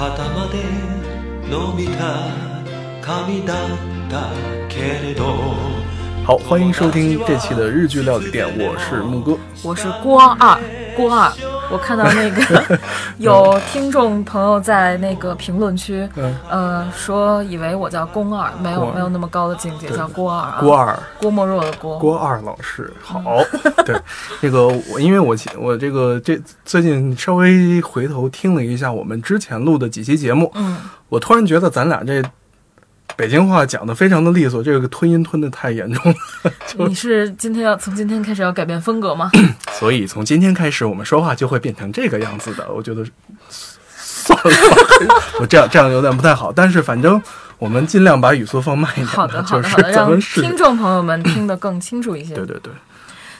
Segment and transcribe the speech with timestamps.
[0.00, 0.62] た肩まで
[1.48, 2.28] 伸びた
[3.02, 3.68] 髪だっ
[4.10, 4.30] た
[4.68, 5.54] けれど
[6.24, 9.38] 好，欢迎收听这期的日剧料理店，我是木哥。
[9.62, 10.58] 我是郭二，
[10.96, 11.32] 郭二。
[11.70, 12.78] 我看到那个
[13.17, 20.57] 有听众朋友在那个评论区，嗯呃，说以为我叫宫二，没有没有那么高的境界，叫郭二啊。
[20.59, 21.97] 郭二，郭沫若的郭。
[21.99, 23.21] 郭二老师好。
[23.85, 23.95] 对，
[24.41, 30.77] 这个我因为我其我这个这最近稍微回头听了一下我们之前录的几期节目，嗯，
[31.09, 32.23] 我突然觉得咱俩这
[33.15, 36.51] 北京话讲的非常的利索，这个吞音吞的太严重了。
[36.87, 39.29] 你是今天要从今天开始要改变风格吗？
[39.79, 42.67] 所以从今天开始，我们说话就会变成这个样子的。
[42.71, 43.05] 我觉得
[43.49, 44.51] 算了，
[45.39, 46.51] 我这样 这样有点不太好。
[46.51, 47.21] 但是反正
[47.59, 52.33] 我们尽量把语速放慢一点， 好的，好的，就是好的，让听众朋友们听得更清楚一些。
[52.33, 52.73] 对对对。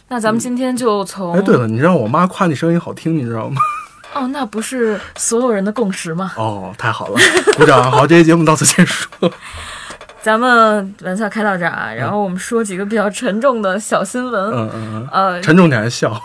[0.09, 3.61] 那咱们今天就从哎，对了，你知道我妈夸你声音好听，你知道吗？
[4.13, 6.33] 哦，那不是所有人的共识吗？
[6.37, 7.19] 哦，太好了，
[7.57, 7.89] 鼓掌！
[7.91, 9.09] 好，这期节目到此结束。
[10.21, 14.51] 咱们玩笑开到这儿啊，然后我们说几个比较沉重的小新闻。
[14.51, 16.21] 嗯嗯嗯呃嗯，，沉重点还笑。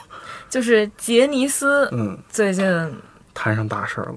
[0.51, 2.65] 就是杰尼斯嗯，最近
[3.33, 4.17] 摊上大事儿了，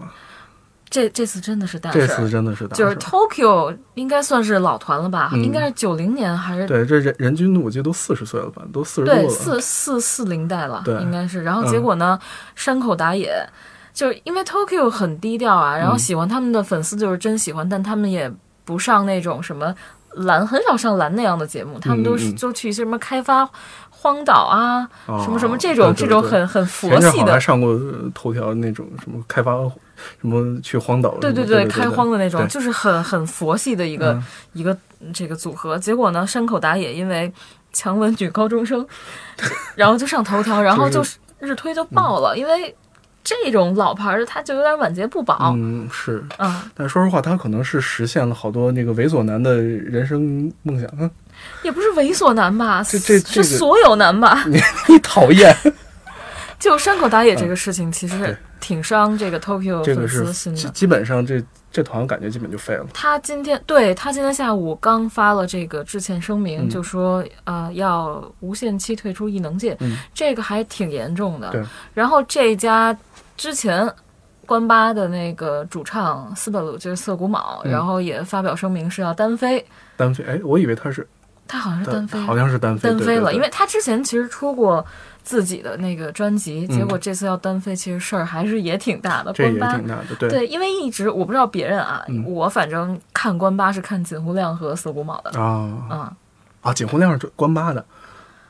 [0.89, 2.81] 这这次真的是大事儿，这次真的是大事。
[2.81, 5.29] 就是 Tokyo 应该算是老团了吧？
[5.33, 9.29] 嗯应该是九零年还是对，这人人均我记得都四十岁了吧，都四十多对了。
[9.29, 11.43] 四四四零代了，对应该是。
[11.43, 12.19] 然后嗯结果呢，
[12.55, 13.47] 山口打野
[13.93, 18.31] 就是因为 Tokyo 很低调啊，然后嗯喜欢他们的粉丝就是真喜欢，但他们也
[18.65, 19.73] 不上那种什么
[20.15, 23.47] 蓝，很少上蓝那样的节目，他们都是就去一些什么开发
[24.02, 27.39] 荒岛啊，哦什么什么这种这种很很佛系的还。
[27.39, 29.52] 上过呃头条那种什么开发
[30.22, 34.23] 什么去荒岛对对对，开荒的那种，就是很很佛系的一个、嗯
[34.54, 34.77] 一个
[35.14, 35.77] 这个组合。
[35.77, 37.32] 结果呢，山口达也因为
[37.73, 38.88] 强吻女高中生，
[39.76, 42.73] 然后就上头条，然后就就是日推就爆了，因为
[43.21, 45.54] 这种老牌的他就有点晚节不保。
[45.55, 46.23] 嗯是。
[46.38, 50.89] 嗯，但说实话，他可能是实现了好多那个猥琐男的人生梦想。
[50.98, 51.11] 嗯，
[51.64, 54.44] 也不是猥琐男吧，这这这个是所有男吧。
[54.48, 55.55] 你你讨厌，
[56.60, 60.58] 就山口打野这个事情，其实挺伤这个 Tokyo 这个粉丝是心的。
[60.60, 62.86] 基基本上这这团感觉基本就废了。
[62.94, 71.66] 他今天对他今天下午刚发了这个致歉声明，嗯就说呃要无限期退出异能界，嗯这个还挺严重的。
[71.94, 72.98] 然后这家
[73.38, 73.89] 之前
[74.45, 79.64] 关八的那个主唱斯本鲁就是涩谷卯，嗯然后也发表声明是要单飞，
[79.95, 81.08] 单飞，哎，我以为他是
[81.49, 84.86] 他好像是单飞，好像是单飞，单飞了，对对对因为他之前其实出过。
[85.21, 89.32] 自己的那个专辑，嗯结果这次要单飞，其实事儿还是也挺大的。
[89.33, 96.11] 这也关八挺大的，对对，因为一直我不知道别人啊，嗯我反正看关八是看锦湖亮和四谷卯的，啊嗯，
[96.61, 96.73] 啊！
[96.73, 97.86] 锦湖亮是关八的，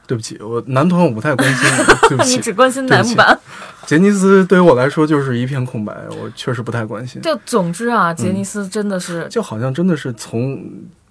[0.07, 1.69] 对不起，我男团我不太关心，
[2.07, 2.41] 对不起 你。
[2.41, 3.39] 只关心对不起乃木坂。
[3.85, 7.21] 杰尼斯对于我来说就是一片空白，我确实不太关心。
[7.21, 10.63] 就总之啊，杰嗯尼斯真的是，就好像真的是从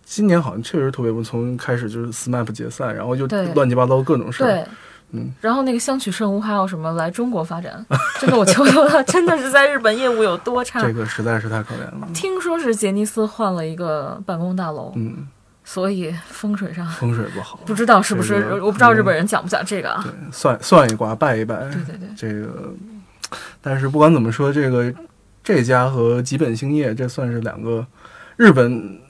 [0.09, 4.47] 今年好像确实特别不，从开始就是 SMAP 解散，然后就乱七八糟各种事儿。
[4.47, 4.65] 对。
[5.11, 7.83] 嗯，然后那个香取慎吾还有什么来中国发展？
[8.21, 10.93] 真的，我求求他，真的是在日本业务有多差这。
[10.93, 12.07] 个实在是太可怜了。
[12.13, 15.27] 听说是杰尼斯换了一个办公大楼，嗯，
[15.65, 20.05] 所以风水上风水不好，不知道是不是这，个我不知道日本人讲不讲这个啊？
[20.05, 21.57] 对，算算一卦，拜一拜。
[21.71, 22.75] 对对对，这个，
[23.63, 24.93] 但是不管怎么说，这个
[25.43, 27.87] 这家和吉本兴业，这算是两个
[28.37, 29.01] 日本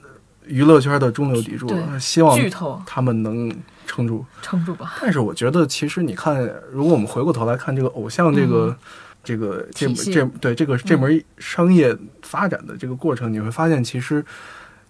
[0.49, 1.97] 娱乐圈的中流砥柱了。
[1.99, 2.37] 希望
[2.85, 3.49] 他们能
[3.87, 4.25] 撑住。
[4.41, 4.97] 撑住吧。
[4.99, 8.75] 但是我觉得，其实你看，如果我们回过头来看这个偶像这个、嗯
[9.21, 14.23] 这个这这对这个这门商业发展的这个过程，你会发现，其实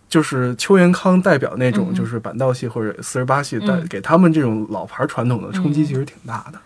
[0.08, 6.62] 就是邱元康代表那种就是板道系或者四十八系，带嗯给他们这种老牌传统的冲击嗯其实挺大的。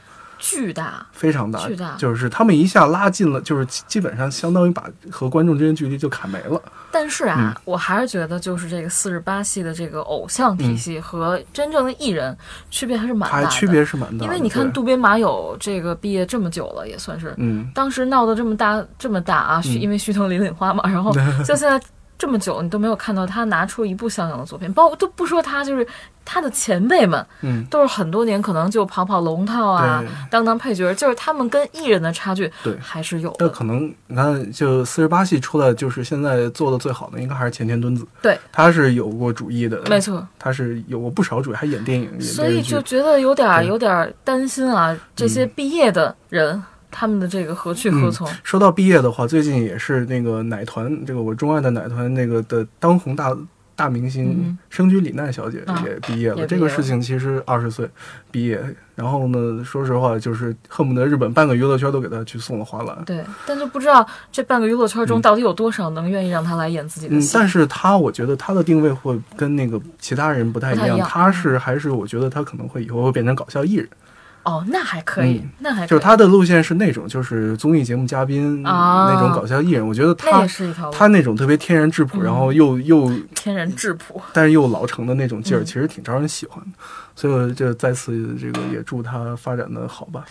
[0.45, 1.95] 巨大，非常大，巨大。
[1.95, 6.61] 就是他们一下拉近了，就是基基本上相当于把和观众之间距离就砍没了。
[6.91, 7.61] 但是啊，嗯。
[7.63, 12.37] 我还是觉得就是这个四十八系的这个偶像体系和真正的艺人
[12.69, 13.47] 区别还是蛮大的。
[13.47, 19.79] 区别是蛮大的，因为你看渡边麻友这个毕业这么久了，也算是嗯，当时闹得这么大这么大啊，嗯。
[19.79, 21.13] 因为虚藤林岭花嘛，然后
[21.45, 21.81] 像现在
[22.23, 25.85] 这么久，你都没有看到他拿出一部像样的作品，包括都不说他，就是
[26.23, 32.77] 他的前辈们嗯，都是很多年可能就跑跑龙套啊，当当配角，就是他们跟艺人的差距对。
[32.79, 33.35] 还是有的。
[33.39, 38.07] 那可能你看，就四十八系出来，就是现在做的最好的，应该还是前田敦子。
[38.21, 42.61] 对，他是有过主义的，没错，他是有过不少主义，还演电影、演所以。
[42.61, 45.51] 就觉得有点儿有点儿担心啊，这些嗯。
[45.55, 46.63] 毕业的人、
[46.93, 48.25] 他们的这个何去何从？
[48.43, 53.35] 说到毕业的话，最近也是那个奶团，这个我钟爱的奶团那个的当红大
[53.75, 56.45] 大明星嗯生驹李奈小姐啊也毕业了。
[56.45, 57.89] 这个事情其实二十岁
[58.29, 58.63] 毕业，
[58.95, 63.03] 然后呢，说实话，就是恨不得日本半个娱乐圈都给她去送了花篮。
[63.03, 73.89] 对，但就不知道这半个娱乐圈中到底有多少能愿意让她来演自己的嗯，但是她我觉得她的定位会跟那个其他人不太一样，不太一样她是还是我觉得她可能会以后会变成搞笑艺人，
[74.43, 84.21] 哦，那还可以，嗯那还可以就是他的路线是那种就是综艺节目嘉宾、啊那种搞笑艺人，我觉得那她也是一条路她那种特别天然质朴，嗯然后又又天然质朴。
[84.33, 86.71] 但是又老成的那种劲儿，嗯其实挺招人喜欢的。
[87.15, 90.25] 所以我就再次这个也祝他发展的好吧。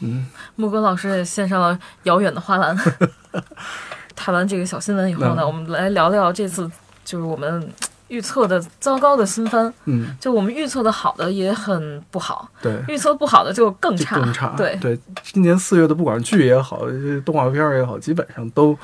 [0.00, 0.26] 嗯，
[0.56, 2.76] 木哥老师也献上了遥远的花篮。
[4.14, 6.70] 谈完这个小新闻以后呢，嗯我们来聊聊这次
[7.04, 7.68] 就是我们
[8.08, 9.72] 预测的糟糕的新番。
[9.84, 14.16] 嗯，就我们预测的好的也很不好，对，预测不好的就更差。
[14.16, 14.54] 更差。
[14.56, 16.82] 对，对，今年四月的不管是剧也好，
[17.24, 18.76] 动画片也好，基本上都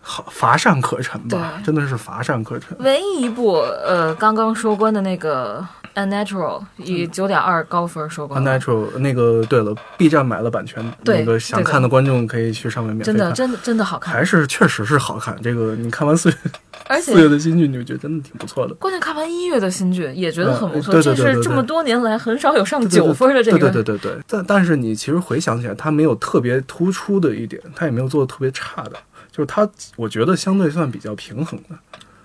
[0.00, 2.76] 好乏善可陈吧，真的是乏善可陈。
[2.80, 8.42] 唯一一部呃刚刚收官的那个《Unnatural》以九点二高分收官。
[8.42, 13.18] Unnatural 那个，对了，B 站买了版权，那个想看的观众可以去上面免费看。
[13.18, 15.36] 真的，真的，真的好看，还是确实是好看。
[15.42, 16.36] 这个你看完四月
[16.88, 18.74] 而四月的新剧，你就觉得真的挺不错的。
[18.74, 23.58] 关键看完一月的新剧也觉得很不错，这是这么多年来很少有上九分的这个。
[23.58, 28.92] 对对对对对，但但是你其实回想起来，它没有特别突出的一点，它也没有做的特别差的，
[29.30, 31.76] 就是它，我觉得相对算比较平衡的。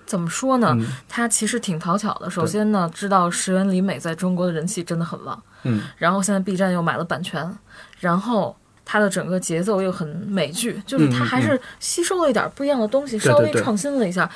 [0.10, 0.76] 怎么说呢？
[0.78, 2.28] 嗯它其实挺讨巧的。
[2.30, 7.48] 首先呢，知道石原里美在中国的人气真的很旺，嗯，然后现在 B 站又买了版权，
[8.00, 14.28] 然后它的整个节奏又很美剧，就是它嗯嗯还是吸收了一点不一样的东西，稍微创新了一下。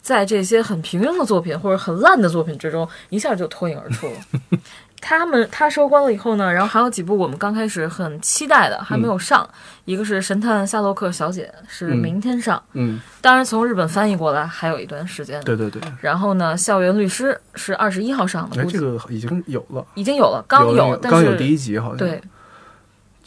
[0.00, 4.14] 在这些很平庸的作品或者很烂的作品之中，一下就脱颖而出了。
[5.00, 9.48] 他们他收官了以后呢，然后还有几部我们刚开始很期待的还没有上，
[9.84, 11.98] 一个是《神探夏洛克小姐》，是嗯。
[11.98, 15.40] 明天上，嗯，当然从日本翻译过来还有一段时间。
[15.44, 22.20] 对对对，然后呢，校园律师是二十一号上的，哎，这个已经有了，已经有了，刚有了但是刚有第一集好像，对。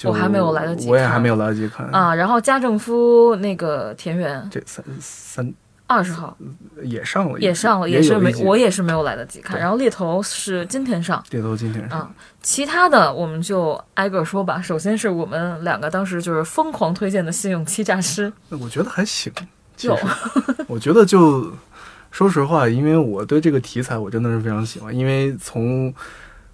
[0.03, 1.85] 我还没有来得及看我也还没有来得及看。
[1.89, 2.15] 啊。
[2.15, 4.49] 然后家政夫那个田园。
[4.49, 5.53] 这三三
[5.91, 6.37] 二十号
[6.81, 9.59] 也上了，也上了，也是没我也是没有来得及看。
[9.59, 12.11] 然后猎头是今天上，猎头今天上，啊
[12.41, 14.61] 其他的我们就挨个说吧。
[14.61, 19.31] 首先是我们两个当时就是疯狂推荐的《信用欺诈师我觉得还行。
[19.75, 19.97] 其有
[20.67, 21.51] 我觉得就
[22.09, 25.93] 说实话，因为我对这个题材我真的是非常喜欢，因为从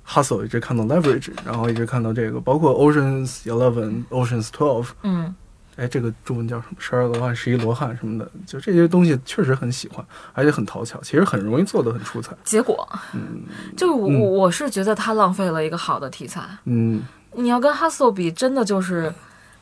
[0.07, 4.83] Hustle 一直看到 Leverage，然后一直看到这个，包括 Oceans Eleven、Oceans Twelve，》。
[5.03, 5.35] 嗯，
[5.77, 6.75] 哎，这个中文叫什么？
[6.79, 12.35] 十二罗汉、十一罗汉什么的，就这些东西确实很喜欢，而且很讨巧，其实很容易做的很出彩。
[12.43, 13.43] 结果嗯
[13.77, 16.41] 就我嗯我我是觉得他浪费了一个好的题材。
[16.65, 17.03] 嗯，
[17.33, 19.13] 你要跟 Hustle 比，真的就是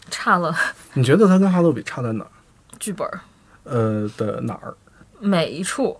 [0.09, 0.55] 差了
[0.95, 2.31] 你觉得他跟哈罗比差在哪儿？
[2.79, 3.19] 剧本儿。
[3.63, 4.73] 呃的哪儿？
[5.19, 5.97] 每一处，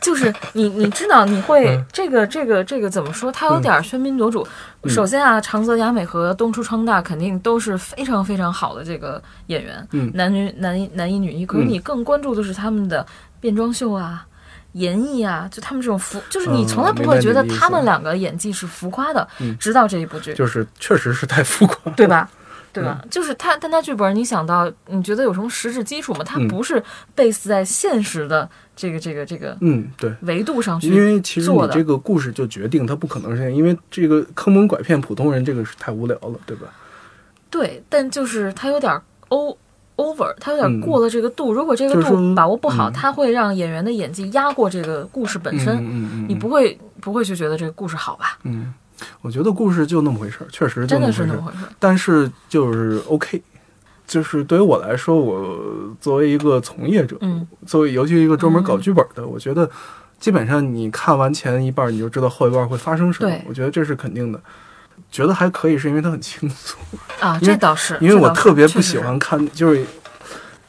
[0.00, 3.30] 就是你你知道你会嗯这个这个这个怎么说？
[3.30, 4.46] 它有点儿喧宾夺主。
[4.82, 11.44] 嗯首先啊，长泽雅美和东出昌大肯定都是非常非常好的这个演员，嗯男女男一男一女一。
[11.44, 13.04] 可是嗯你更关注的是他们的
[13.40, 14.24] 变装秀啊。
[14.72, 21.90] 演绎啊，就他们这种浮，就是你嗯从来不会觉得他们两个演技是浮夸的，嗯直到这一部剧，就是确实是太浮夸。
[21.92, 22.28] 对吧？
[22.70, 23.00] 对吧？
[23.02, 26.22] 嗯就是他，但他剧本，你想到，你觉得有什么实质基础吗？
[26.22, 26.80] 他嗯不是
[27.16, 28.48] base 在现实的
[28.78, 30.14] 这个这个这个嗯，对。
[30.20, 36.68] 维度上去因为其实你这个故事就决定它不可能是这样，因为这个坑蒙拐骗普通人，这个是太无聊了，对吧？
[37.50, 38.92] 对，但就是他有点
[39.30, 39.56] o
[39.96, 41.52] over，他有点嗯过了这个度。
[41.52, 48.38] 如果这个度把握不好，嗯他会让演员的演技压过这个故事本身，嗯嗯嗯，你不会不会去觉得这个故事好吧？
[48.44, 48.72] 嗯，
[49.22, 51.10] 我觉得故事就那么回事儿，确实就真的。
[51.10, 51.68] 是那么回事儿。
[51.80, 53.42] 但是就是 OK，
[54.08, 55.56] 就是对于我来说，我
[56.00, 59.70] 作为一个从业者，嗯作为尤其一个专门搞剧本的，我觉得
[60.18, 63.42] 基本上你看完前一半，你就知道后一半会发生什么对。
[63.46, 64.40] 我觉得这是肯定的。
[65.12, 66.78] 觉得还可以，是因为它很轻松。
[67.20, 69.84] 啊，这倒是，因为我特别不喜欢看，就是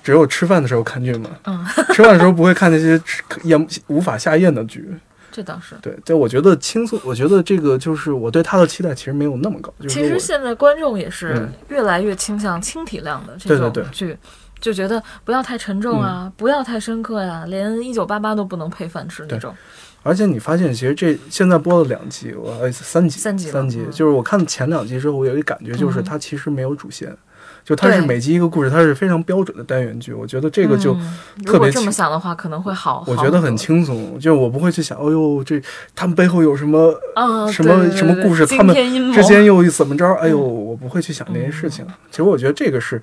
[0.03, 1.29] 只有吃饭的时候看剧嘛。
[1.45, 4.87] 嗯，吃饭的时候不会看那些吃咽无法下咽的剧。
[5.39, 5.73] 这倒是。
[5.81, 9.73] 对，就我觉得轻松，我觉得这个就是我对他的期待其实没有那么高。
[9.79, 14.17] 就是其实现在观众也是嗯越来越倾向轻体量的这对对对种剧，
[14.59, 19.55] 就觉得不要太沉重啊，不要太深刻呀、连一九八八都不能配饭吃那种。
[20.03, 27.15] 而且你发现，其实这现在播了两集，我呃三集，三集三集，嗯就是我看前两集之后，我有一个感觉，就是嗯它其实没有主线，
[27.63, 30.13] 就它是每集一个故事，它是非常标准的单元剧。
[30.13, 33.03] 我觉得这个就嗯、特别如果这么轻想的话，可能会好。
[33.07, 35.61] 我觉得很轻松，就我不会去想，哦呦，这
[35.95, 40.05] 他们背后有什么啊，什么什么故事他们之间又怎么着？
[40.15, 41.85] 哎呦，嗯我不会去想这些事情。
[42.09, 43.01] 其实我觉得这个是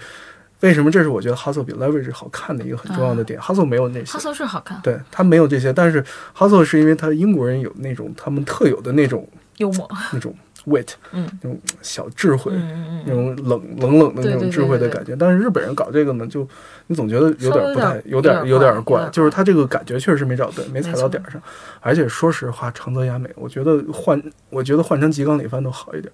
[0.61, 6.03] 为什么这是我觉得 Hustle 比 Leverage 好看的一个很重要的点、l e 没有那些哈，瑟是好看，对他没有这些，但是
[6.37, 10.35] Hustle 是因为他英国人有那种他们特有的那种幽默，那种
[10.67, 15.17] wit，嗯那种小智慧，那嗯，种冷冷冷的那种智慧的对对感觉。
[15.17, 16.47] 但是日本人搞这个呢，就
[16.87, 21.41] 你总觉得有点不太，有有点有点怪就是他这个感觉确实没找对，没踩到点儿上。
[21.81, 24.21] 而且说实话，长泽雅美，我觉得换，
[24.51, 26.13] 我觉得换成吉冈里帆都好一点。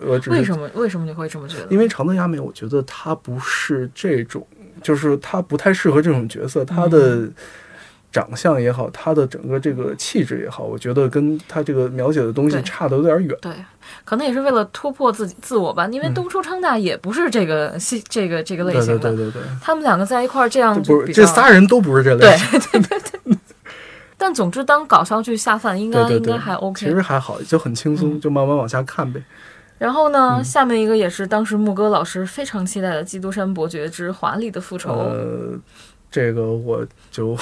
[0.00, 1.66] 我为什么为什么你会这么觉得？
[1.70, 4.46] 因为长泽雅美，我觉得她不是这种，
[4.80, 7.34] 就是她不太适合这种角色，她的嗯
[8.10, 13.36] 长相也好，他的整个这个气质也好，我觉得跟他这个描写的东西差的有点远。
[13.40, 13.52] 对，
[14.04, 22.60] 可能也是为了突破自己自我吧，因为东出昌大也不是这个系这个这个类型的，对对对对，他们两个在一块儿这样这仨人都不是这类对型。
[22.60, 23.38] 对对对。
[24.20, 26.86] 但总之，当搞笑剧下饭，应该对对对，应该还 OK。
[26.86, 29.22] 其实还好，就很轻松，嗯就慢慢往下看呗。
[29.78, 34.90] 然后呢，嗯下面一个也是当时牧歌老师非常期待的《基督山伯爵之华丽的复仇》。
[34.92, 35.56] 呃，
[36.10, 37.36] 这个我就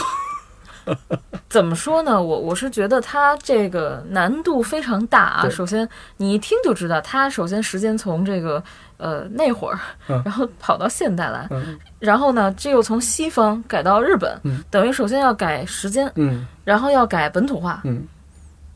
[1.48, 2.20] 怎么说呢？
[2.20, 5.48] 我我是觉得它这个难度非常大啊。
[5.48, 8.62] 首先，你一听就知道，它首先时间从这个
[8.96, 9.78] 呃那会儿，
[10.08, 10.20] 嗯。
[10.24, 11.78] 然后跑到现代来，嗯。
[11.98, 14.62] 然后呢，这又从西方改到日本，嗯。
[14.70, 16.46] 等于首先要改时间，嗯。
[16.64, 18.04] 然后要改本土化，嗯，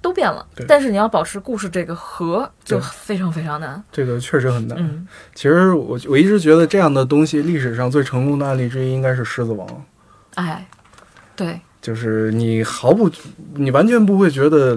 [0.00, 0.47] 都变了。
[0.69, 3.83] 但是你要保持故事这个核，就非常非常难。
[3.90, 4.79] 这个确实很难。
[4.79, 9.67] 嗯，其实我我一直觉得这样的东西，历史上最成功的案例之一应该是《狮子王》，
[10.37, 10.64] 哎，
[11.35, 13.10] 对，就是你毫不，
[13.54, 14.76] 你完全不会觉得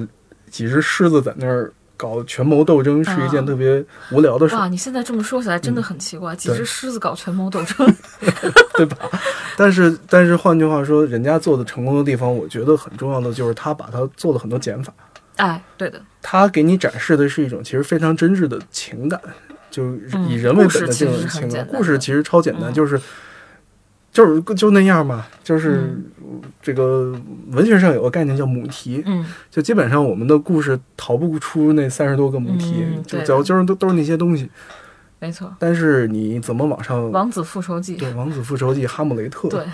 [0.50, 7.96] 几只狮子在那儿搞权谋斗争是一件啊特别无聊的事，哇，你现在这么说起来真的很奇怪，几只狮子搞权谋斗争，
[8.76, 8.98] 对吧？
[9.56, 14.94] 但是但是换句话说，人家做的成功的地方，我觉得很重要的就是他把它做了很多减法。
[15.36, 19.20] 哎，对的，他给你展示的是一种其实非常真挚的情感，
[19.72, 21.66] 就是嗯以人为本的这种情感。
[21.68, 23.00] 故事其实超简单，嗯就是
[24.14, 26.00] 就是就那样嘛，就是
[26.62, 27.14] 这个
[27.50, 34.48] 文学上有个概念叫母题，嗯，就基本上我们的故事逃不出那三十多个母题，就就就是都都是那些东西。
[35.20, 39.66] 没错，但是你怎么往上《王子复仇记》对《王子复仇记》《哈姆雷特》对，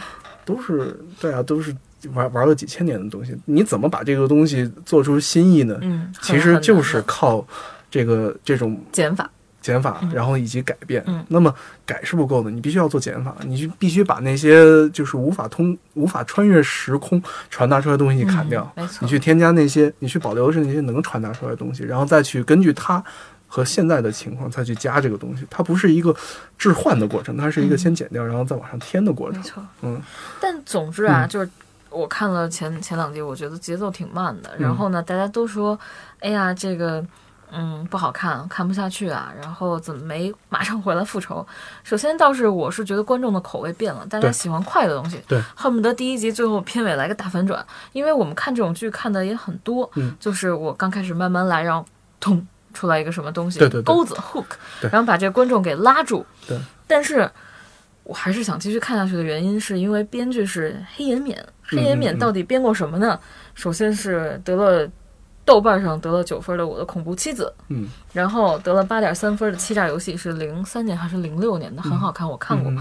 [0.45, 1.75] 都是对啊，都是
[2.13, 3.35] 玩玩了几千年的东西。
[3.45, 5.77] 你怎么把这个东西做出新意呢？
[5.81, 7.45] 嗯，其实就是靠
[7.89, 9.29] 这个这种减法，
[9.61, 11.03] 减法嗯，然后以及改变。
[11.07, 11.53] 嗯那么
[11.85, 23.03] 改是不够的，你必须要做减法，你就必须把那些就是无法通、无法穿越时空传达出来的东西砍掉，嗯没错你去添加那些，你去保留的是那些能传达出来的东西，然后再去根据它。
[23.51, 26.15] 和现在的情况再去加这个东西，它不是一个
[26.55, 29.41] 置换的过程，它是一个嗯先减掉，然后再往上添的过程。
[29.41, 29.63] 没错。
[29.81, 29.99] 嗯，
[30.39, 31.49] 但总之啊，嗯就是
[31.89, 34.51] 我看了前前两集，我觉得节奏挺慢的。
[34.59, 35.79] 嗯然后呢，大家都说，
[36.19, 37.03] 哎呀，这个。
[37.51, 39.33] 嗯，不好看，看不下去啊。
[39.41, 41.45] 然后怎么没马上回来复仇？
[41.83, 47.65] 首先倒是我是觉得观众的口味变了，大家喜欢快的东西，对，恨不得第一集最后片尾来个大反转。
[47.91, 51.85] 因为我们看这种剧看的也很多，嗯就是我刚开始慢慢来，然后
[52.19, 54.45] 咚出来一个什么东西，对对对钩子 hook，
[54.81, 56.25] 对然后把这个观众给拉住。
[56.47, 57.29] 对，但是
[58.03, 61.35] 我还是想继续看下去的原因，是因为编剧是黑岩勉。
[61.71, 63.19] 黑岩勉到底编过什么呢？
[63.53, 64.89] 首先是得了
[65.49, 72.71] 豆瓣上得了九分的《我的恐怖妻子》，嗯，然后得了八点三分的《欺诈游戏》，是零三年还是零六年的，很好看，我看过。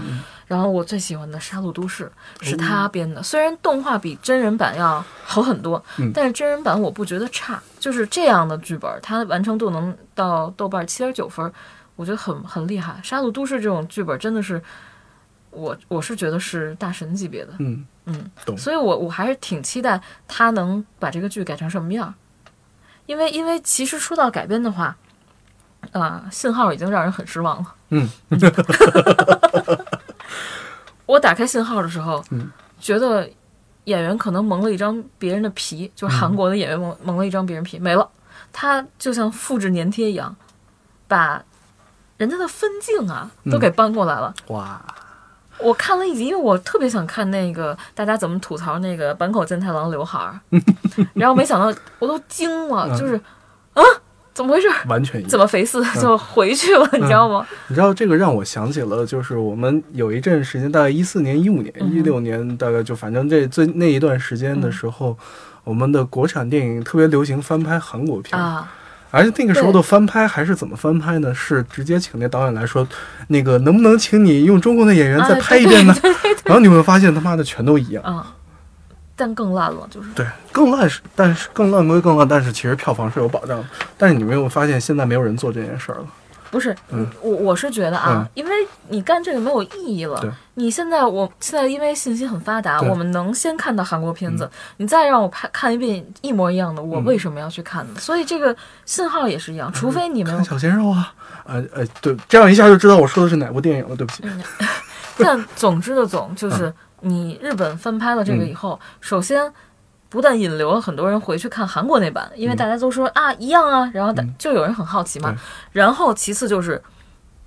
[0.45, 2.11] 然后我最喜欢的《杀戮都市》
[2.45, 6.11] 是他编的，虽然动画比真人版要好很多，嗯。
[6.13, 7.59] 但是真人版我不觉得差。
[7.79, 11.51] 就是这样的剧本，它完成度能到豆瓣七点九分，
[11.95, 12.99] 我觉得很很厉害。
[13.03, 14.61] 《杀戮都市》这种剧本真的是，
[15.49, 17.83] 我我是觉得是大神级别的，嗯。
[18.05, 18.55] 嗯，懂。
[18.55, 22.13] 所以我我还是挺期待他能把这个剧改成什么样儿，
[23.09, 24.95] 因为因为其实说到改编的话，
[25.91, 27.73] 啊、信号已经让人很失望了。
[27.89, 28.07] 嗯，
[31.07, 33.27] 我打开信号的时候，嗯觉得
[33.85, 38.07] 演员可能蒙了一张别人的皮，就是韩国的演员蒙蒙了一张别人皮，没了。
[38.53, 40.35] 他就像复制粘贴一样，
[41.07, 41.43] 把
[42.17, 44.31] 人家的分镜啊都嗯给搬过来了。
[44.49, 44.79] 哇，
[45.61, 50.39] 我看了一集，因为我特别想看那个大家怎么吐槽那个坂口健太郎刘海儿，
[51.13, 53.19] 然后没想到我都惊了，嗯就是
[53.73, 53.83] 啊，
[54.33, 54.67] 怎么回事？
[54.87, 55.37] 完全怎。
[55.37, 57.45] 么肥四就回去了，你知道吗？
[57.67, 65.17] 你知道这个让我想起了，就是我们有一阵时间，大概一四年、一五年、嗯一六年，大概就反正这最那一段时间的时候，
[65.63, 68.71] 我们的国产电影特别流行翻拍韩国片，啊，
[69.11, 71.33] 而且那个时候的翻拍还是怎么翻拍呢？
[71.33, 72.87] 是直接请那导演来说，
[73.27, 75.95] 那个能不能请你用中国的演员再啊拍一遍呢？
[76.45, 78.03] 然后你会发现他妈的全都一样。
[78.03, 78.35] 啊，
[79.15, 83.65] 但更烂了，就是对，更烂是，但是更烂归更烂，但是其实票房是有保障的。
[83.97, 86.05] 但是你没有发现现在没有人做这件事儿了。
[86.51, 88.51] 不是，嗯我我是觉得啊，因为
[88.87, 90.29] 你干这个没有意义了对。
[90.55, 97.99] 你现在我现在因为信息很发达，我们能先看到韩国片子，你再让我拍看一遍一模一样的，我嗯为什么要去看呢？
[97.99, 101.13] 所以这个信号也是一样，除非你们小鲜肉啊，
[101.45, 104.23] 呃呃，对，这样一下就知道我说的是哪部电影了，对不起。
[105.17, 109.51] 但总之的总就是，你日本翻拍了这个以后，首先
[110.09, 115.31] 不但引流了很多人回去看韩国那版，因为大家都说、啊一样啊，然后就有人很好奇嘛。
[115.31, 115.37] 对。
[115.71, 116.81] 然后其次就是。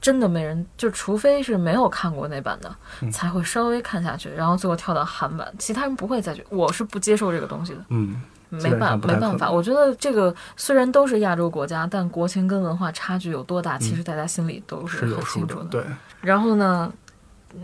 [0.01, 3.13] 真的没人，就除非是没有看过那版的，嗯。
[3.13, 6.45] 才会稍微看下去，然后最后跳到韩版，其他人不会再去。
[6.51, 9.49] 我是不接受这个东西的，嗯，没办没办法。
[9.49, 15.85] 我觉得这个虽然都是亚洲国家，但国情跟文化差距有多大，其嗯实大家心里都是很清楚的对，
[16.21, 16.93] 然后呢，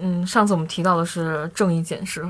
[0.00, 2.22] 嗯，上次我们提到的是《正义简史》，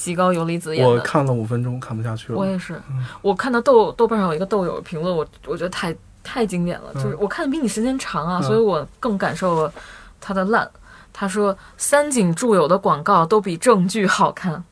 [0.00, 0.90] 极高游离子演的。
[0.90, 2.38] 我看了五分钟，看不下去了。
[2.38, 2.80] 我也是，
[3.20, 9.72] 我看到豆豆瓣上有一个豆友评论，我我觉得太太经典了，就是我看的比你时间长啊，嗯所以我更感受了
[10.18, 10.66] 它的烂。
[11.12, 14.64] 他说三井住友的广告都比正剧好看，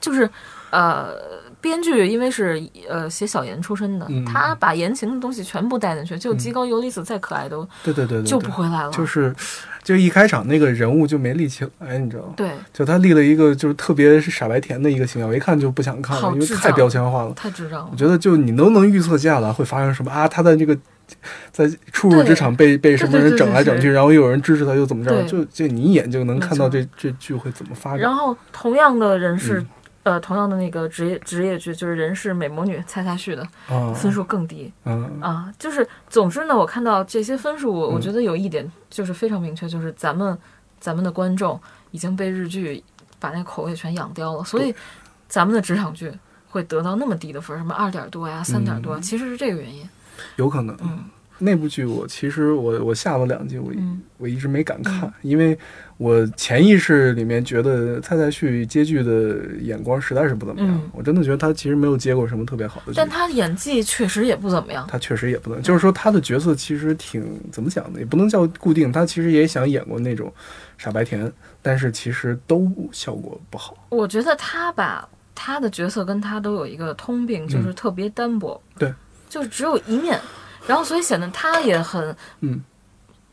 [0.00, 0.30] 就是
[0.70, 1.14] 呃，
[1.60, 8.90] 编剧因为是呃写小言出身的，嗯他把言情的东西全部带进去，就极高游离子再可爱都对对对对，救不回来了。
[8.90, 9.34] 就是，
[9.86, 12.32] 就一开场那个人物就没立起来，你知道吗？
[12.36, 17.32] 对，就他立了一个就是特别是傻白甜的一个形象，我一看就不想看了，因为太标签化了。
[17.34, 17.96] 太智障了我。
[17.96, 20.26] 觉得就你都能预测接下来会发生什么啊？
[20.26, 20.76] 他在这个
[21.52, 25.22] 在初入职场被被什么人整来整去，然后又有人支持他，又怎么着？
[25.22, 28.00] 就就你一眼就能看到这这剧会怎么发展。
[28.00, 29.66] 然后同样的人是，嗯
[30.06, 35.52] 呃，同样的那个职业职业剧，就是人是美魔女蔡蔡旭的啊，分数更低嗯啊。
[35.58, 40.38] 就是总之呢，我看到这些分数，我觉得有一点就是非常明确，就是咱们
[40.78, 41.60] 咱们的观众
[41.90, 42.80] 已经被日剧
[43.18, 44.72] 把那口味全养刁了，所以
[45.26, 46.12] 咱们的职场剧
[46.48, 49.88] 会得到那么低的分，什么二点多呀、三点多，其实是这个原因。
[50.36, 50.76] 有可能。
[50.82, 51.00] 嗯
[51.38, 55.58] 那部剧我其实我我下了两集，我一、嗯我一直没敢看，嗯因为
[55.98, 60.70] 我潜意识里面觉得蔡蔡旭接剧的眼光实在是不怎么样。
[60.70, 63.06] 嗯我真的觉得他其实没有接过什么特别好的剧但。
[63.06, 64.86] 他演技确实也不怎么样。
[64.90, 68.90] 他确实也不能，就是说他的角色其实挺怎么讲呢，也不能叫固定。
[68.90, 70.32] 他其实也想演过那种
[70.78, 71.30] 傻白甜，
[71.60, 73.76] 但是其实都效果不好。
[73.90, 78.58] 我觉得他吧他的角色跟他都有一个通病，就是特别单薄。
[78.76, 78.94] 嗯对，
[79.28, 80.18] 就是只有一面，
[80.66, 82.60] 然后所以显得他也很，嗯，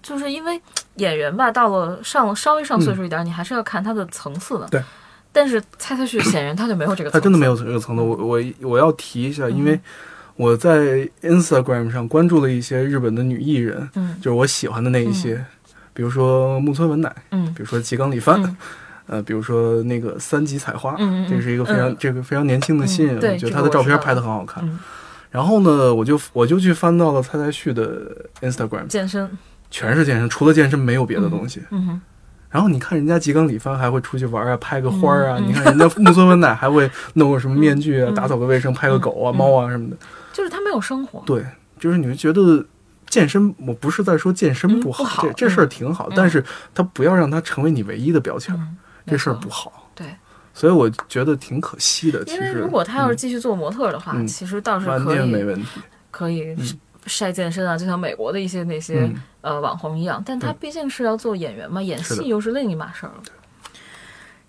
[0.01, 0.59] 就是因为
[0.95, 4.67] 演员吧，到了上了稍微上岁数一点，你还是要看他的层次的。
[4.67, 4.81] 对。
[5.31, 8.01] 但是蔡蔡旭显然他就没有这个层次，他真的没有这个层次。
[8.01, 9.79] 我我我要提一下，因嗯为
[10.35, 15.43] 我在 Instagram 上关注了一些日本的女艺人，嗯就是我喜欢的那一些，
[15.93, 18.41] 比如说木村文乃，嗯比如说吉冈里帆。
[18.43, 18.57] 嗯
[19.05, 24.63] 呃，比如说那个三级彩花，嗯这是一个非常、嗯这个非常年轻的新人，嗯我觉得这他的照片拍的很好看。
[25.33, 29.29] 嗯，然后呢，我就我就去翻到了蔡蔡旭的 Instagram，健身，
[29.69, 31.61] 全是健身，除了健身没有别的东西。
[31.71, 32.01] 嗯哼，
[32.49, 39.35] 然后你看人家吉冈里帆还会出去玩啊，拍个花儿啊，你看人家木村文乃还会弄个什么面具啊，嗯打扫个卫生，拍个狗啊、嗯。
[39.35, 39.97] 猫啊什么的。
[40.31, 41.21] 就是他没有生活。
[41.25, 41.45] 对，
[41.79, 42.63] 就是你们觉得
[43.07, 46.13] 健身，我不是在说健身不好，嗯不好这这事儿挺好，嗯。
[46.15, 46.43] 但是
[46.73, 49.89] 他不要让它成为你唯一的标签，嗯，这事儿不好。
[49.95, 50.07] 对，
[50.53, 52.23] 所以我觉得挺可惜的。
[52.25, 55.81] 其实，因为如果他要是嗯继续做模特的话，嗯其实倒是完可以没问题。
[56.11, 63.23] 可以嗯晒健身啊，就像美国的一些那些、嗯，呃网红一样，但他嗯毕竟是要做演员嘛，演戏又是另一码事儿了。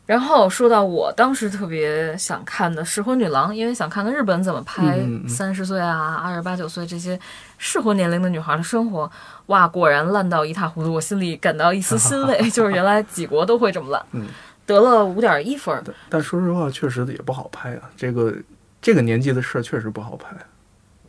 [0.07, 7.19] 然后说到我当时特别想看的《适婚女郎》，因为想看看日本怎么拍三十岁啊、二十八九岁这些
[7.57, 9.11] 适婚年龄的女孩的生活。
[9.47, 14.05] 哇，果然烂到一塌糊涂，我心里感到一丝欣慰， 就是原来几国都会这么烂。
[14.13, 14.27] 嗯
[14.67, 17.91] 得了五点一分但说实话，确实也不好拍啊。
[17.97, 18.35] 这个
[18.81, 20.35] 这个年纪的事儿确实不好拍。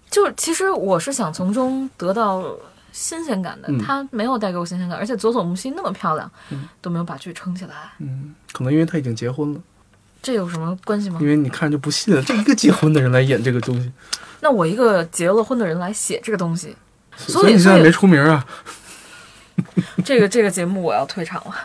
[0.10, 2.56] 就是其实我是想从中得到
[2.92, 9.60] 新鲜感的，嗯没有带给我新鲜感，而且佐佐木希那么漂亮，嗯都没有把剧撑起来，嗯，可能因为他已经结婚了，
[10.22, 11.28] 这有什么关系吗因？
[11.28, 13.92] 为你看就不信了，这一个结婚的人来演这个东西，
[14.40, 16.76] 那我一个结了婚的人来写这个东西，
[17.18, 18.46] 所以所以你现在没出名啊。
[20.04, 21.56] 这个这个节目我要退场了。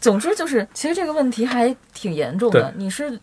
[0.00, 2.72] 总之就是，其实这个问题还挺严重的。
[2.76, 3.18] 你是，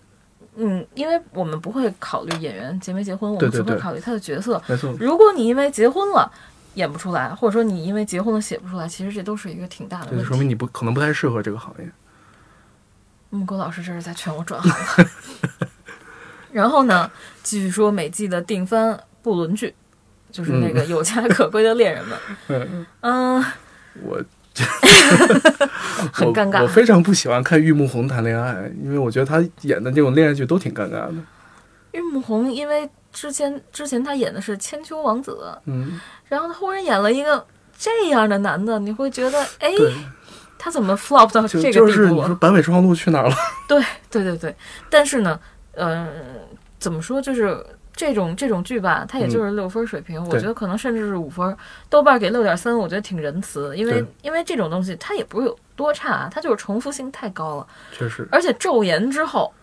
[0.55, 4.61] 嗯，因为我们不会考虑演员结没结婚，我们只会考虑他的角色。
[4.67, 6.31] 没错，如果你因为结婚了
[6.75, 10.25] 演不出来，或者说你因为结婚了写不出来，其实这都是一个挺大的问题。
[10.25, 11.89] 说明你不可能不太适合这个行业。
[13.29, 15.09] 木狗老师这是在劝我转行了。
[16.51, 17.09] 然后呢，
[17.41, 19.73] 继续说美季的定番不伦剧，
[20.31, 22.17] 就是那个有家可归的恋人们。
[22.49, 23.45] 嗯，嗯，
[24.01, 24.21] 我
[26.11, 26.63] 很尴尬我。
[26.63, 31.13] 我非常不喜欢看玉木宏谈恋爱，因为我觉得他演的这种恋爱剧都挺尴尬的。
[31.91, 37.45] 玉木宏因为之前之前他演的是千秋王子，嗯，然后他忽然演了一个
[37.77, 39.71] 这样的男的，你会觉得，哎，
[40.57, 42.15] 他怎么 flop 到就这个就是你？
[42.15, 43.35] 说坂北庄路去哪儿了？
[43.67, 44.55] 对对对对，
[44.89, 45.39] 但是呢，
[45.73, 46.07] 呃，
[46.79, 47.63] 怎么说，就是
[47.95, 51.55] 这种这种剧吧，它也就是六分水平，我觉得可能甚至是五分，
[51.89, 59.53] 豆瓣给六点三，我觉得挺仁慈，因为因为这种东西它也不是有多差，它就是重复性太高了，确实，而且昼颜之后，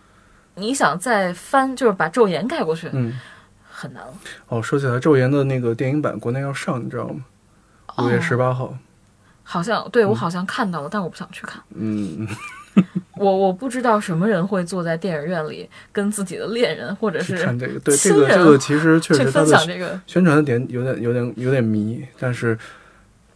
[0.55, 3.19] 你想再翻，就是把昼颜盖过去，嗯，
[3.69, 4.13] 很难了。
[4.47, 7.25] 哦，说起来，昼颜的那个电影版国内要上，你知道吗？
[7.97, 8.73] 五月十哦，八号。
[9.43, 11.61] 好像对我好像看到了，但我不想去看。
[11.71, 12.25] 嗯，
[13.21, 20.01] 我我不知道什么人会坐在电影院里跟自己的恋人或者是看这个，对这个这个其实确去分实它的享这个。
[20.07, 22.57] 宣传的点有点有点有点迷，但是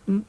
[0.08, 0.24] 嗯。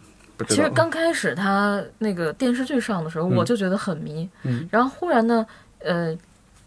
[0.49, 4.29] 其实刚开始他那个电视剧上的时候，嗯我就觉得很迷。
[4.43, 5.47] 嗯然后忽然呢，
[5.79, 6.15] 呃，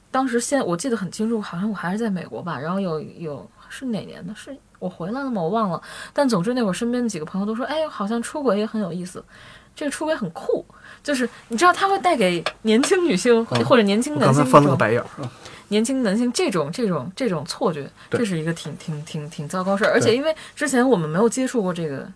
[0.10, 2.60] 当时现我记得很清楚，好像我还是在美国吧。
[2.60, 4.34] 然后有有是哪年的？
[4.34, 4.50] 是
[4.80, 5.40] 我回来了吗？
[5.40, 5.80] 我忘了。
[6.12, 9.24] 但总之那会儿身边的几个朋友都说，哎，好像出轨也很有意思，
[9.76, 10.66] 这个出轨很酷。
[11.04, 15.32] 就是你知道，它会带给年轻女性、嗯或者年轻我男性翻了个白眼儿啊。
[15.70, 19.94] 年轻男性这种这种这种错觉，这是一个挺挺挺挺糟糕事儿。
[19.94, 22.12] 而且因为之前我们没有接触过这个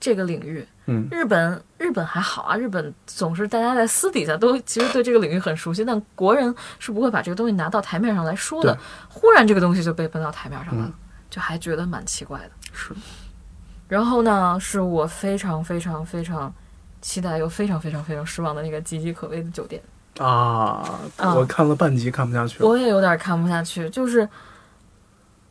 [0.00, 8.76] 这个领域，嗯，日本日本还好啊，日本总是大家在私底下都其实对这个领域很熟悉，但国人是不会把这个东西拿到台面上来说的。
[9.08, 10.92] 忽然这个东西就被搬到台面上来了，嗯
[11.30, 12.50] 就还觉得蛮奇怪的。
[12.72, 12.92] 是
[13.88, 16.52] 然后呢，是我非常非常非常
[17.06, 19.80] 期待又非常非常非常失望的那个岌岌可危的酒店。
[20.18, 22.68] 啊，啊我看了半集看不下去了。
[22.68, 24.28] 我也有点看不下去，就是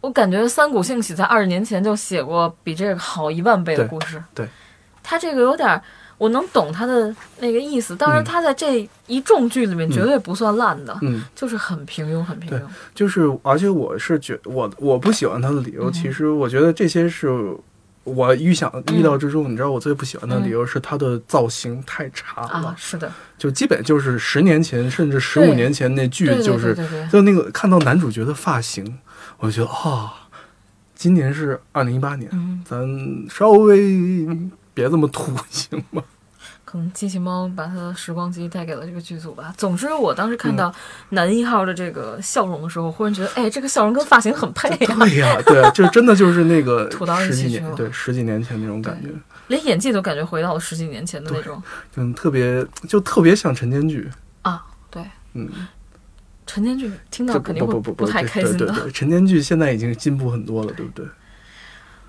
[0.01, 4.21] 我感觉三谷幸喜在二十年前就写过比这个好一万倍的故事。
[4.33, 4.45] 对，
[5.01, 5.81] 他这个有点，
[6.17, 7.95] 我能懂他的那个意思。
[7.95, 12.61] 当然，嗯他在这一众剧里面绝对不算烂的，嗯，就是很平庸，很平庸。
[12.93, 17.55] 就是，而且我是觉我我不喜欢他的理由，嗯其实我觉得这些是
[18.05, 19.51] 我预想嗯意料之中。
[19.51, 26.73] 你知道我最不喜欢的理由是他的造型太差了，啊，是的，就基本就是十年前甚至十五年前那剧就是
[27.11, 28.97] 就那个看到男主角的发型，
[29.39, 30.13] 我就觉得啊、
[30.95, 32.87] 今年是二零一八年，嗯，咱
[33.29, 34.25] 稍微
[34.73, 36.01] 别这么土 行吗？
[36.75, 39.53] 可能机器猫把他的时光机带给了这个剧组吧。
[39.57, 40.73] 总之，我当时嗯看到
[41.11, 49.07] 男一号的这个笑容的时候，忽然觉得，哎，这个笑容跟发型很配呀、对呀、对啊，就真的就是那个 土到一十起去了几年对十几年前那种感觉，
[49.47, 51.63] 连演技都感觉回到了十几年前的那种
[51.95, 54.11] 嗯特别就特别像陈天剧，
[54.41, 54.61] 啊。
[54.91, 55.49] 对，嗯，
[56.45, 61.05] 陈天剧听到肯定会不不太开心的对对对，陈天剧现在已经进步很多了，对不对？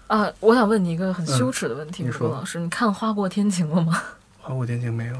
[0.09, 0.29] 啊！
[0.41, 4.03] 我想问你一个很羞耻的问题，嗯你说老师，你看《花过天晴》了吗？
[4.47, 5.15] 花过天晴没有？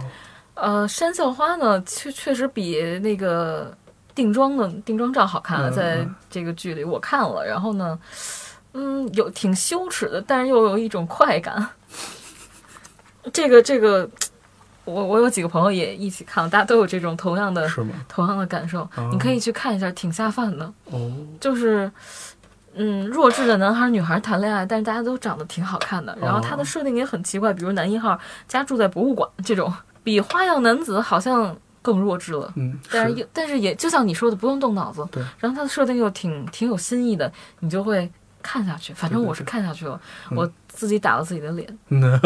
[0.55, 3.77] 呃，山校花呢，确确实比那个
[4.15, 7.99] 定妆的定妆照好看在嗯这个剧里我看了，然后呢，
[8.73, 11.67] 嗯，有挺羞耻的，但是又有一种快感。
[13.33, 14.09] 这个这个，
[14.85, 17.93] 我我有几个朋友也一起看了，大家都有这种同样的是吗？
[18.09, 20.73] 同样的感受，哦你可以去看一下，挺下饭的。
[20.85, 21.91] 哦，就是，
[22.77, 26.17] 嗯，弱智的男孩儿女孩谈恋爱，但是大家都长得挺好看的。
[26.21, 29.73] 然后他的设定也很奇怪，比如男一号家住在博物馆这种，
[30.05, 32.53] 比花样男子好像更弱智了。
[32.57, 35.07] 嗯，但是也但是也就像你说的，不用动脑子。
[35.11, 35.23] 对。
[35.39, 38.11] 然后他的设定又挺挺有新意的，你就会
[38.43, 38.93] 看下去。
[38.93, 41.79] 反正对对我是看下去了，嗯我自己打了自己的脸。
[41.89, 42.21] 嗯，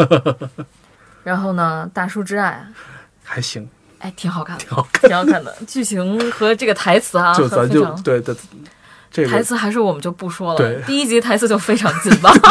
[1.23, 2.65] 然后呢，大叔之爱，
[3.23, 4.75] 还行，哎，挺好看的，挺
[5.15, 5.43] 好看。
[5.43, 5.55] 的。
[5.65, 8.35] 剧情和这个台词啊， 就咱就对的，
[9.11, 10.57] 这个台词还是我们就不说了。
[10.57, 12.31] 对第一集台词就非常劲爆。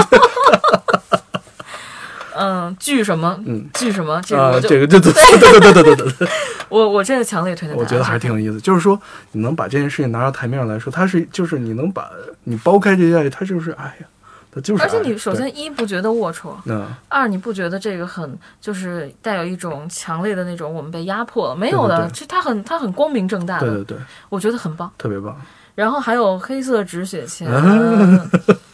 [2.43, 3.39] 嗯，剧什么？
[3.47, 4.19] 嗯剧什么？
[4.25, 6.29] 这个这个就对对对对对对对，
[6.71, 7.77] 我我真的强烈推荐。
[7.77, 8.59] 我觉得还是挺有意思。
[8.61, 8.99] 就是说，
[9.33, 12.09] 你能把这件事情拿到台面上来说，它是就是你能把
[12.45, 14.07] 你剥开这件事，它就是哎呀，
[14.51, 14.83] 它就是。
[14.83, 21.57] 而且你首先一不觉得龌龊，嗯，二你不觉得这个很就是带有一种强烈的那种我们被压迫了？
[21.57, 23.99] 没有的，其实它很它很光明正大的，对对对，
[24.31, 24.91] 我觉得很棒。
[24.97, 25.39] 特别棒。
[25.75, 27.51] 然后还有黑色止血钳，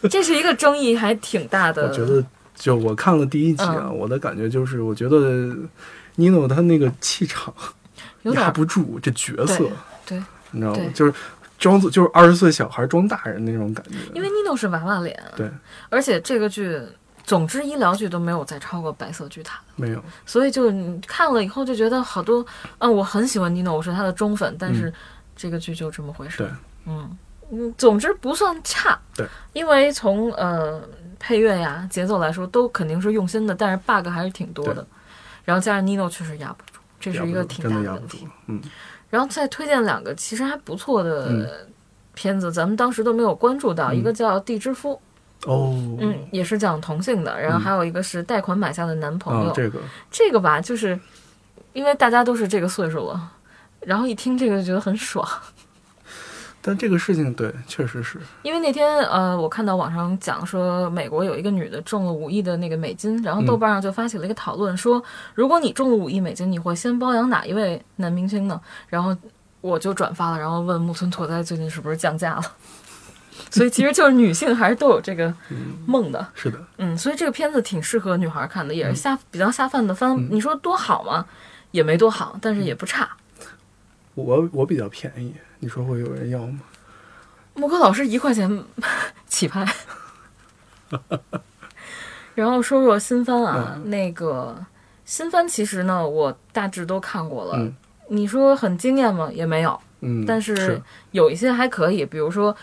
[0.09, 1.83] 这是一个争议还挺大的。
[1.87, 2.23] 我觉得，
[2.55, 5.55] 就我看了第一集啊，嗯我的感觉就是，我觉得
[6.15, 7.53] 尼诺他那个气场
[8.23, 9.69] 压不住这角色，
[10.05, 10.81] 对，你知道吗？
[10.93, 11.13] 就是
[11.57, 13.97] 装作就是二十岁小孩装大人那种感觉。
[14.13, 15.49] 因为 Nino 是娃娃脸，对，
[15.89, 16.81] 而且这个剧，
[17.23, 19.59] 总之医疗剧都没有再超过白色巨塔。
[19.75, 22.45] 没有，所以就你看了以后就觉得好多，
[22.79, 24.93] 嗯，我很喜欢尼诺，我是他的忠粉，但是
[25.35, 26.39] 这个剧就这么回事。
[26.39, 26.47] 对，
[26.87, 27.17] 嗯
[27.51, 28.97] 嗯，总之不算差。
[29.15, 30.81] 对，因为从呃
[31.19, 34.85] 配乐呀、节奏来说，都肯定是用心的，但是 bug 还是挺多的。
[35.45, 38.27] 然后加上尼诺确实压不住，这是一个挺大的问题。。
[38.47, 38.61] 嗯，
[39.09, 41.47] 然后再推荐两个其实还不错的嗯
[42.13, 44.99] 片子，咱们当时都没有关注到，一个叫《地之夫》，
[45.49, 49.79] 哦，嗯，也是讲同性的，然后还有一个是贷款买下的男朋友，啊，这个
[50.11, 50.99] 这个吧，就是
[51.71, 53.31] 因为大家都是这个岁数了，
[53.79, 55.25] 然后一听这个就觉得很爽。
[56.67, 65.01] 但这个事情对，确实是，因为那天呃，我看到网上讲说，美国有一个女的中了五亿的那个美金，然后豆瓣上就发起了一个讨论，说
[65.33, 68.59] 如果你中了五亿美金，你会先包养哪一位男明星呢？
[68.89, 69.15] 然后
[69.61, 72.43] 我就转发了，然后问木村拓哉最近是不是降价了。
[73.49, 75.33] 所以其实就是女性还是都有这个
[75.85, 80.17] 梦的，是的，嗯，所以这个片子挺适合女孩看的，也是下比较下饭的番。
[80.29, 81.25] 你说多好吗？
[81.71, 83.09] 也没多好，但是也不差。
[84.15, 86.59] 我我比较便宜，你说会有人要吗？
[87.55, 88.63] 木柯老师一块钱
[89.27, 89.65] 起拍。
[92.35, 94.63] 然后说说新番啊，那个
[95.05, 97.57] 新番其实呢，我大致都看过了。
[97.57, 97.75] 嗯
[98.09, 99.29] 你说很惊艳吗？
[99.33, 102.55] 也没有，嗯，但是有一些还可以，比如说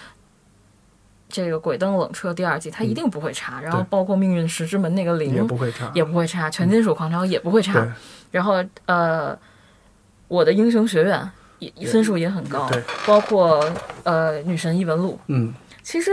[1.28, 3.60] 这个《鬼灯冷彻》第二季，它一定不会差。
[3.60, 7.74] 然后包括《命运石之门》那个零也不会差，也不会差，《全金属狂潮》也不会差。
[7.74, 7.92] 对
[8.30, 9.38] 然后呃，
[10.28, 11.30] 我的英雄学院
[11.76, 13.64] 也分数也很高对，包括
[14.02, 15.12] 呃《女神异闻录》。
[15.28, 16.10] 嗯其实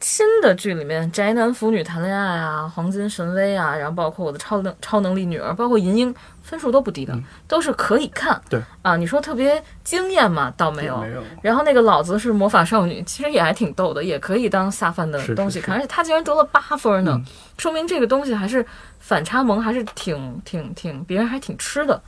[0.00, 8.34] 新的剧里面，宅男腐女谈恋爱啊，黄金神威啊，然后包括我的超能超能力女儿，包括银鹰，分数都不低的，都是可以看。
[8.34, 10.52] 嗯对啊，你说特别惊艳嘛？
[10.56, 10.98] 倒没有。
[10.98, 15.76] 没有，然后那个老子是魔法少女，其实也还挺逗的，也可以当下饭的东西看。
[15.76, 17.24] 是而且他竟然得了八分呢，嗯
[17.56, 18.66] 说明这个东西还是
[18.98, 22.02] 反差萌，还是挺挺挺别人还挺吃的。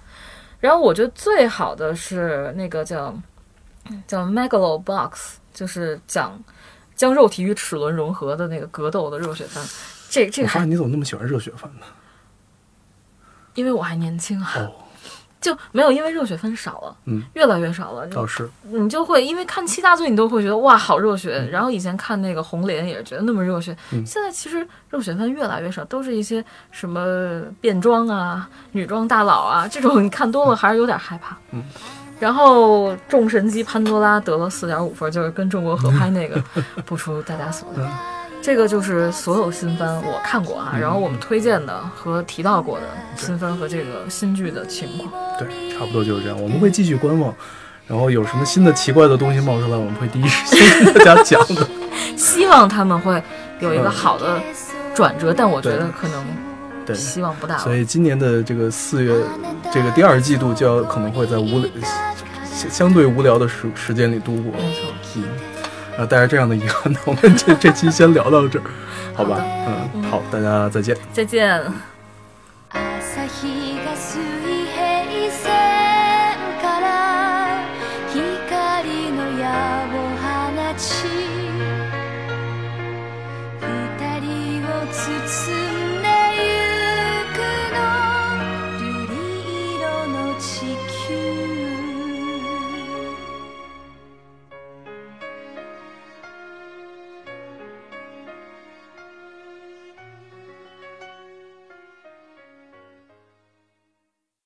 [0.64, 3.14] 然后我觉得最好的是那个叫
[4.07, 6.42] 叫 Megalo Box，就是讲
[6.96, 9.62] 将肉体与齿轮融合的那个格斗的热血番。
[10.09, 11.85] 这这个还我发现你怎么那么喜欢热血番呢？
[13.53, 14.72] 因为我还年轻啊，哦，
[15.45, 18.07] 就没有因为热血番少了，嗯，越来越少了。
[18.07, 21.49] 倒是，你就会因为看七大罪，你都会觉得哇好热嗯血。
[21.53, 31.37] 然后以前看那个红莲也是觉得那么热血，嗯现在其实热血番越来越少，都是一些什么变装啊、女装大佬啊这种，你看多了还是有点害怕。
[31.51, 31.63] 嗯。
[32.19, 36.43] 然后众神机潘多拉得了四点五分，就是跟中国合拍那个
[36.87, 37.87] 不出大家所料。
[38.45, 42.85] 这个就是所有新番我看过啊，然后我们推荐的和提到过的
[43.17, 45.11] 新番和这个新剧的情况。
[45.39, 46.39] 对，差不多就是这样。
[46.43, 47.35] 我们会继续观望，
[47.87, 51.67] 然后有什么新的奇怪的东西冒出来，我们会第一时间 跟大家讲的。
[52.19, 53.23] 希望他们会
[53.61, 54.39] 有一个好的
[54.95, 56.23] 转折，但我觉得可能
[56.85, 57.57] 对，希望不大。
[57.57, 59.15] 所以今年的这个四月，
[59.73, 61.71] 这个第二季度就要可能会在无聊
[62.55, 64.53] 相相对无聊的时时间里度过。
[64.53, 64.83] 没错，
[65.17, 65.25] 嗯，
[65.99, 68.65] 啊，带着这样的遗憾呢，我们这这期先聊到这儿，
[69.15, 69.41] 好吧？
[69.95, 70.97] 嗯，好，大家再见。
[71.13, 71.63] 再见。